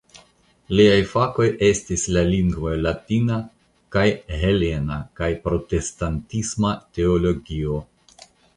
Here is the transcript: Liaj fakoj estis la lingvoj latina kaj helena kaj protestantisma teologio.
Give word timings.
Liaj 0.77 1.01
fakoj 1.09 1.45
estis 1.67 2.05
la 2.15 2.23
lingvoj 2.29 2.73
latina 2.87 3.37
kaj 3.97 4.07
helena 4.41 4.99
kaj 5.21 5.31
protestantisma 5.47 6.75
teologio. 6.99 7.81